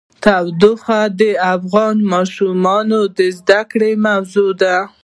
[0.25, 1.21] تودوخه د
[1.55, 4.77] افغان ماشومانو د زده کړې موضوع ده.